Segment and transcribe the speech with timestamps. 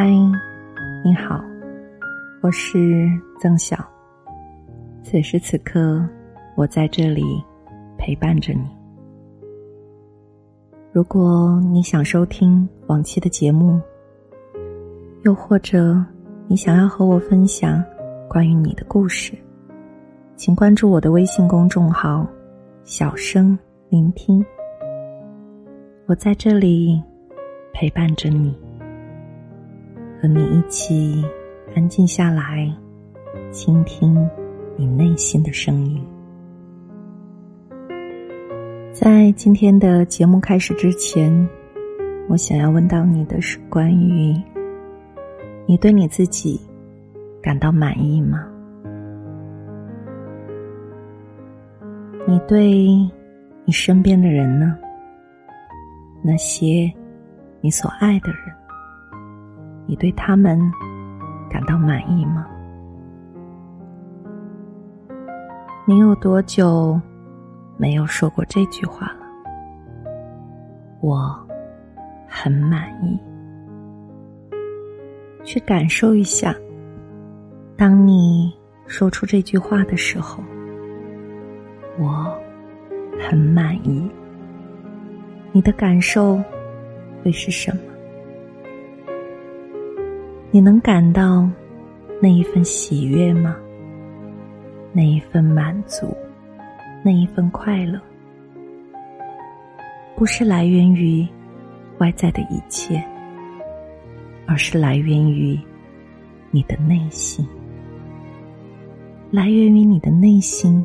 [0.00, 0.08] 嗨，
[1.04, 1.44] 你好，
[2.40, 3.76] 我是曾晓。
[5.02, 6.08] 此时此刻，
[6.54, 7.24] 我在这里
[7.98, 8.60] 陪伴着你。
[10.92, 13.80] 如果你想收听往期的节目，
[15.24, 16.00] 又或者
[16.46, 17.82] 你想要和我分享
[18.28, 19.36] 关于你的故事，
[20.36, 22.24] 请关注我的微信公众号
[22.86, 23.58] “小声
[23.88, 24.46] 聆听”。
[26.06, 27.02] 我在这里
[27.72, 28.56] 陪伴着你。
[30.20, 31.24] 和你一起
[31.76, 32.68] 安静下来，
[33.52, 34.28] 倾听
[34.76, 36.04] 你内心的声音。
[38.92, 41.48] 在今天的节目开始之前，
[42.28, 44.34] 我想要问到你的是关于
[45.66, 46.60] 你对你自己
[47.40, 48.44] 感到满意吗？
[52.26, 52.72] 你对
[53.64, 54.76] 你身边的人呢？
[56.22, 56.92] 那些
[57.60, 58.57] 你所爱的人？
[59.88, 60.60] 你对他们
[61.48, 62.46] 感到满意吗？
[65.86, 67.00] 你有多久
[67.78, 69.26] 没有说过这句话了？
[71.00, 71.34] 我
[72.28, 73.18] 很满意。
[75.42, 76.54] 去感受一下，
[77.74, 78.54] 当你
[78.86, 80.44] 说出这句话的时候，
[81.98, 82.30] 我
[83.18, 84.06] 很满意。
[85.50, 86.38] 你的感受
[87.24, 87.80] 会是什么？
[90.50, 91.46] 你能感到
[92.22, 93.54] 那一份喜悦吗？
[94.94, 96.16] 那一份满足，
[97.02, 98.00] 那一份快乐，
[100.16, 101.26] 不是来源于
[101.98, 103.04] 外在的一切，
[104.46, 105.58] 而是来源于
[106.50, 107.46] 你的内心，
[109.30, 110.82] 来源于你的内心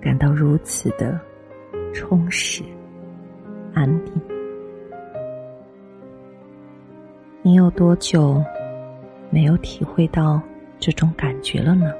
[0.00, 1.18] 感到如此的
[1.94, 2.64] 充实、
[3.72, 4.35] 安定。
[7.46, 8.42] 你有多久
[9.30, 10.42] 没有体会到
[10.80, 11.92] 这种感觉了呢？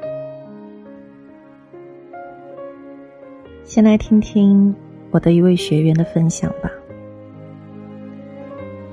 [3.62, 4.74] 先来听听
[5.12, 6.68] 我的一位学员的分享吧。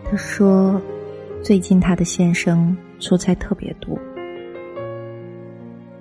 [0.03, 0.79] 他说，
[1.41, 3.97] 最近他的先生出差特别多，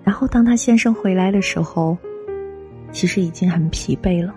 [0.04, 1.96] 然后当他先生回来的时候，
[2.90, 4.34] 其实已经很疲惫了。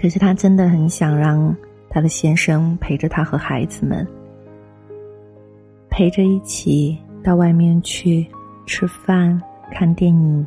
[0.00, 1.52] 可是他真的很想让。
[1.94, 4.08] 他的先生陪着他和孩子们，
[5.90, 8.26] 陪着一起到外面去
[8.64, 9.38] 吃饭、
[9.70, 10.46] 看电影、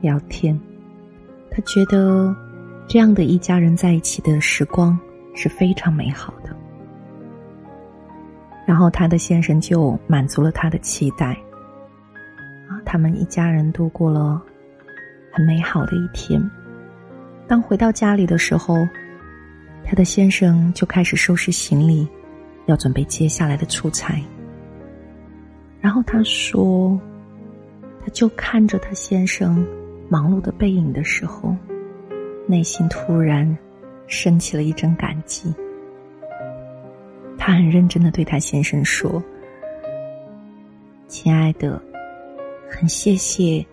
[0.00, 0.58] 聊天。
[1.50, 2.34] 他觉得
[2.88, 4.98] 这样的一家人在一起的时光
[5.34, 6.56] 是非常美好的。
[8.64, 11.34] 然后他的先生就满足了他的期待，
[12.70, 14.42] 啊，他们一家人度过了
[15.30, 16.42] 很美好的一天。
[17.46, 18.78] 当回到家里的时候。
[19.88, 22.06] 他的先生就开始收拾行李，
[22.66, 24.20] 要准备接下来的出差。
[25.80, 27.00] 然后他说，
[28.00, 29.64] 他就看着他先生
[30.08, 31.54] 忙碌的背影的时候，
[32.48, 33.56] 内心突然
[34.08, 35.54] 升起了一阵感激。
[37.38, 39.22] 他很认真的对他先生说
[41.06, 41.80] ：“亲爱的，
[42.68, 43.64] 很谢谢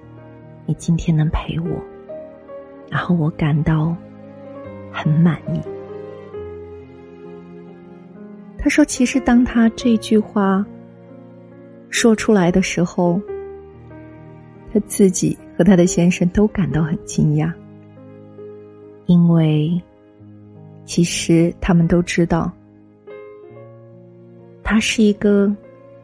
[0.67, 1.81] 你今天能陪我，
[2.91, 3.95] 然后我感到
[4.91, 5.59] 很满意。”
[8.63, 10.65] 他说：“其实，当他这句话
[11.89, 13.21] 说出来的时候，
[14.71, 17.51] 他自己和他的先生都感到很惊讶，
[19.05, 19.69] 因为
[20.85, 22.49] 其实他们都知道，
[24.63, 25.53] 他是一个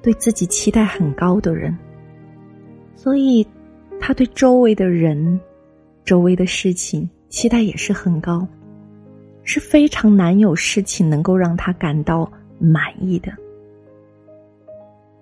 [0.02, 1.74] 对自己期待很高的人，
[2.94, 3.48] 所以
[4.02, 5.40] 他对周围的人、
[6.04, 8.46] 周围的事情期待也是很高，
[9.46, 13.32] 是非常难有事情能够让他感到。”满意的，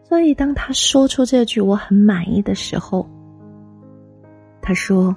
[0.03, 3.07] 所以当他说出这句“我很满意”的时候，
[4.61, 5.15] 他说，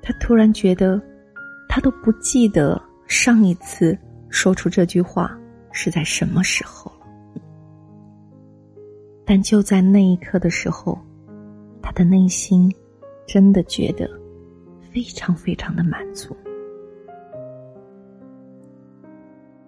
[0.00, 1.02] 他突然觉得，
[1.68, 3.98] 他都不记得上一次
[4.28, 5.36] 说出这句话
[5.72, 7.42] 是在什么时候了。
[9.26, 10.98] 但就在那一刻的时候，
[11.82, 12.72] 他的内心
[13.26, 14.08] 真的觉得
[14.92, 16.36] 非常非常的满足。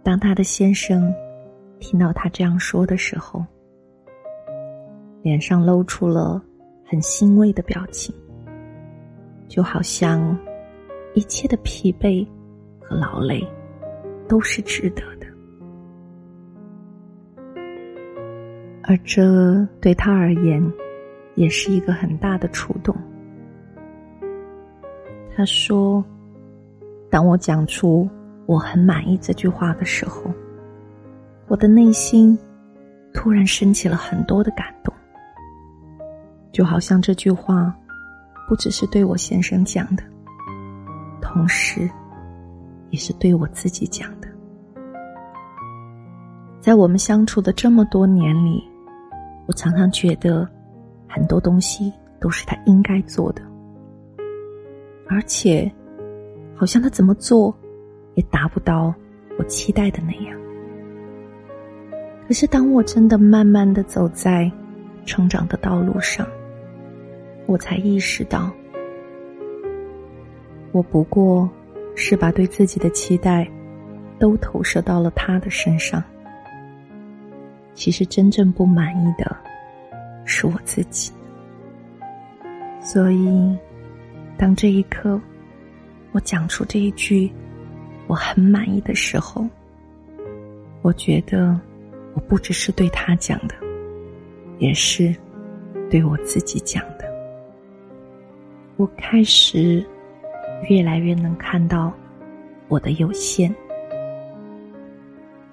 [0.03, 1.13] 当他的先生。
[1.81, 3.45] 听到他这样说的时候，
[5.23, 6.41] 脸上露出了
[6.85, 8.15] 很欣慰的表情，
[9.49, 10.39] 就好像
[11.15, 12.25] 一切的疲惫
[12.81, 13.45] 和劳累
[14.29, 15.27] 都是值得的，
[18.83, 20.63] 而这对他而言
[21.35, 22.95] 也是一个很大的触动。
[25.35, 26.05] 他说
[27.09, 28.09] ：“当我讲出
[28.47, 30.31] 我很满意这句话的时候。”
[31.51, 32.39] 我的内心
[33.13, 34.95] 突然升起了很多的感动，
[36.53, 37.77] 就好像这句话
[38.49, 40.03] 不只是对我先生讲的，
[41.21, 41.91] 同时
[42.91, 44.29] 也是对我自己讲的。
[46.61, 48.63] 在我们相处的这么多年里，
[49.49, 50.49] 我常常觉得
[51.09, 53.43] 很多东西都是他应该做的，
[55.09, 55.69] 而且
[56.55, 57.53] 好像他怎么做
[58.15, 58.95] 也达不到
[59.37, 60.39] 我期待的那样。
[62.31, 64.49] 可是，当我真的慢慢的走在
[65.05, 66.25] 成长的道路上，
[67.47, 68.49] 我才意识到，
[70.71, 71.51] 我不过
[71.97, 73.51] 是把对自己的期待
[74.17, 76.01] 都投射到了他的身上。
[77.75, 79.37] 其实，真正不满意的
[80.25, 81.11] 是我自己。
[82.81, 83.59] 所以，
[84.39, 85.21] 当这一刻
[86.13, 87.29] 我讲出这一句
[88.07, 89.45] “我很满意”的时候，
[90.81, 91.61] 我觉得。
[92.15, 93.55] 我不只是对他讲的，
[94.59, 95.15] 也是
[95.89, 97.05] 对我自己讲的。
[98.77, 99.85] 我开始
[100.69, 101.93] 越来越能看到
[102.69, 103.53] 我的有限，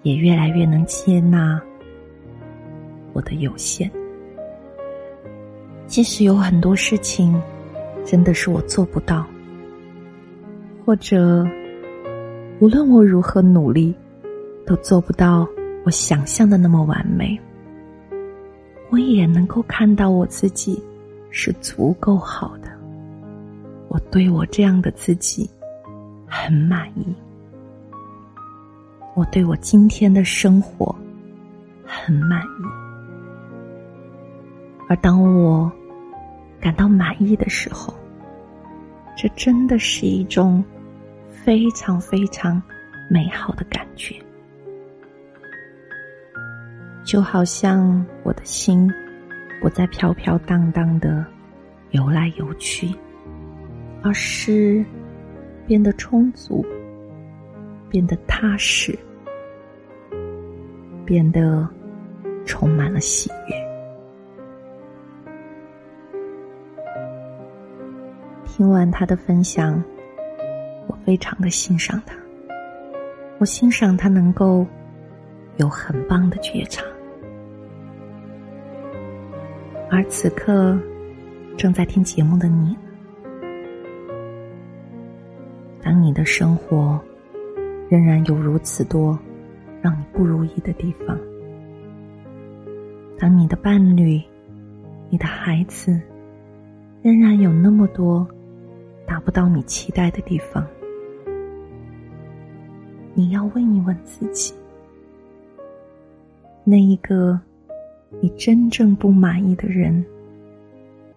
[0.04, 1.62] 也越来越能接纳
[3.14, 3.92] 我的有限。
[5.86, 7.42] 即使有很多事情
[8.04, 9.26] 真的是我做不到，
[10.86, 11.46] 或者
[12.60, 13.96] 无论我如何努力，
[14.66, 15.48] 都做不到。
[15.88, 17.40] 我想象的那么完美，
[18.90, 20.84] 我也能够看到我自己
[21.32, 22.68] 是足够好的。
[23.88, 25.50] 我对我这样的自己
[26.28, 27.16] 很满意，
[29.16, 30.94] 我对我今天的生活
[31.86, 32.66] 很满意。
[34.90, 35.72] 而当我
[36.60, 37.94] 感到满意的时候，
[39.16, 40.62] 这真的是一种
[41.30, 42.62] 非常非常
[43.10, 44.14] 美好的感觉。
[47.08, 48.92] 就好像我的心
[49.62, 51.26] 不再飘飘荡荡的
[51.92, 52.94] 游来游去，
[54.04, 54.84] 而是
[55.66, 56.66] 变得充足，
[57.90, 58.94] 变得踏实，
[61.06, 61.66] 变得
[62.46, 63.56] 充满了喜悦。
[68.46, 69.82] 听完他的分享，
[70.88, 72.18] 我非常的欣赏他，
[73.38, 74.68] 我欣赏他能够
[75.56, 76.84] 有很棒的觉察。
[79.98, 80.80] 而此刻，
[81.58, 82.78] 正在听节目的你，
[85.82, 87.02] 当你的生活
[87.90, 89.18] 仍然有如此多
[89.82, 91.18] 让你不如意的地方，
[93.18, 94.22] 当你的伴侣、
[95.10, 96.00] 你的孩子
[97.02, 98.28] 仍然有那么多
[99.08, 100.64] 达不到你期待的地方，
[103.16, 104.54] 你要问一问自己：
[106.64, 107.42] 那一个。
[108.22, 110.04] 你真正不满意的人，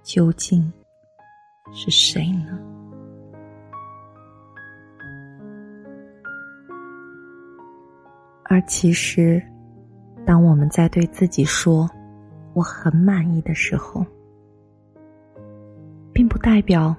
[0.02, 0.72] 究竟
[1.72, 2.58] 是谁呢？
[8.44, 9.40] 而其实，
[10.26, 11.88] 当我们在对自己说
[12.52, 14.04] “我很满意”的时候，
[16.12, 16.94] 并不代表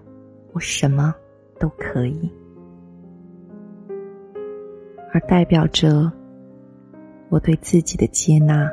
[0.54, 1.14] 我什么
[1.60, 2.32] 都可以，
[5.14, 6.10] 而代表着
[7.28, 8.71] 我对自己的接纳。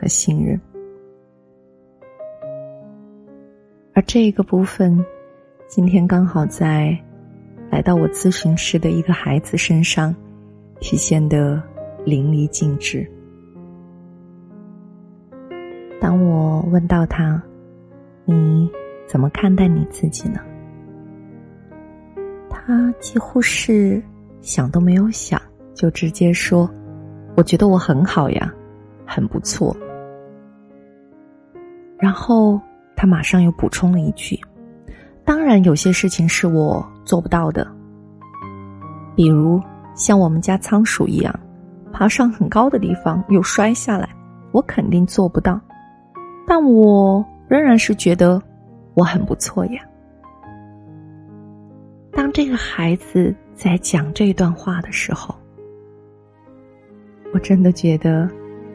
[0.00, 0.60] 和信任，
[3.94, 5.04] 而这个部分，
[5.66, 6.96] 今天刚好在
[7.68, 10.14] 来到我咨询室的一个孩子身上
[10.78, 11.60] 体现的
[12.04, 13.04] 淋漓尽致。
[16.00, 17.42] 当我问到他
[18.24, 18.70] ：“你
[19.08, 20.38] 怎么看待你自己呢？”
[22.48, 24.00] 他几乎是
[24.40, 25.42] 想都没有想，
[25.74, 26.70] 就直接说
[27.36, 28.54] ：“我觉得我很好呀，
[29.04, 29.76] 很不错。”
[31.98, 32.60] 然后
[32.94, 34.38] 他马上又补充了一句
[35.24, 37.66] ：“当然，有些事情是我做不到的，
[39.16, 39.60] 比如
[39.94, 41.40] 像我们家仓鼠一样，
[41.92, 44.08] 爬上很高的地方又摔下来，
[44.52, 45.60] 我肯定做不到。
[46.46, 48.40] 但我仍然是觉得
[48.94, 49.82] 我很不错呀。”
[52.12, 55.34] 当这个孩子在讲这段话的时候，
[57.32, 58.28] 我真的觉得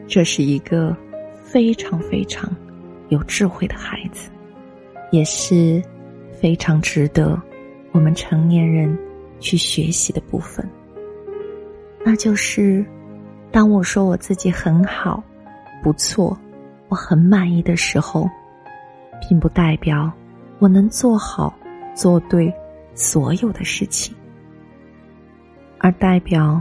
[0.06, 0.96] 这是一个
[1.42, 2.48] 非常非常。
[3.08, 4.30] 有智慧的孩子，
[5.10, 5.82] 也是
[6.40, 7.40] 非常值得
[7.92, 8.96] 我们成年人
[9.40, 10.68] 去学习的部分。
[12.04, 12.84] 那就是，
[13.50, 15.22] 当我说我自己很好、
[15.82, 16.36] 不错、
[16.88, 18.28] 我很满意的时候，
[19.26, 20.12] 并不代表
[20.58, 21.54] 我能做好、
[21.94, 22.52] 做对
[22.94, 24.14] 所有的事情，
[25.78, 26.60] 而代表，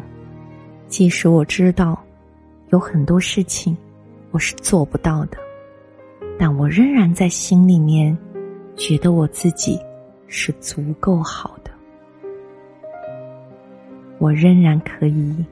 [0.87, 2.01] 即使我知道
[2.69, 3.75] 有很多事情
[4.31, 5.37] 我是做不到的，
[6.37, 8.17] 但我仍然在心里面
[8.75, 9.79] 觉得我自己
[10.27, 11.71] 是足够好的。
[14.17, 15.45] 我仍然可以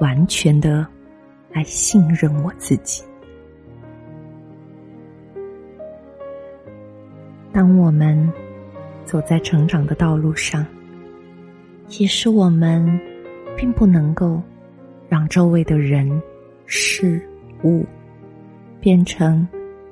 [0.00, 0.86] 完全的
[1.52, 3.02] 来信任我自己。
[7.52, 8.32] 当我们
[9.04, 10.66] 走在成长的道路上，
[11.86, 12.98] 其实我们
[13.54, 14.40] 并不能够
[15.08, 16.22] 让周围的人、
[16.64, 17.20] 事
[17.62, 17.84] 物
[18.82, 19.46] 变成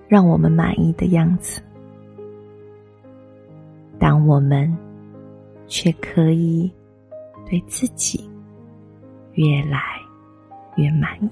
[0.08, 1.62] 让我们满意的样子，
[4.00, 4.76] 但我们
[5.68, 6.68] 却可以
[7.48, 8.28] 对自己
[9.34, 9.80] 越来
[10.74, 11.30] 越满意。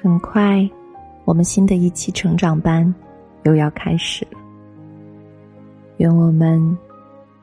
[0.00, 0.70] 很快。
[1.24, 2.92] 我们新的一期成长班
[3.44, 4.38] 又要开始了，
[5.98, 6.76] 愿我们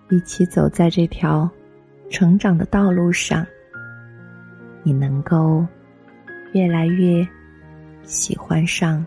[0.09, 1.49] 一起走在这条
[2.09, 3.47] 成长的道路上，
[4.83, 5.65] 你能够
[6.53, 7.27] 越来越
[8.03, 9.05] 喜欢上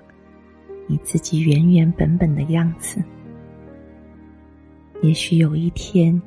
[0.87, 3.03] 你自己原原本本的样子。
[5.03, 6.21] 也许有一天，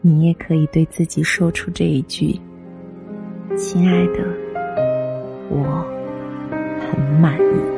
[0.00, 2.38] 你也可以对自己说出这一句
[3.56, 4.24] ：“亲爱的，
[5.50, 5.84] 我。”
[6.78, 7.75] 很满意。